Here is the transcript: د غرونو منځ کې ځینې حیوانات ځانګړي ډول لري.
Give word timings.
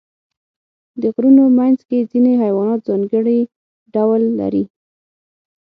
د 1.01 1.03
غرونو 1.13 1.43
منځ 1.59 1.77
کې 1.89 2.07
ځینې 2.11 2.31
حیوانات 2.43 2.79
ځانګړي 2.89 3.39
ډول 3.93 4.21
لري. 4.39 4.63